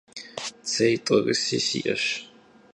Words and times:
Цей 0.69 0.95
тӀорыси 1.05 1.59
сиӀэщ… 1.67 2.03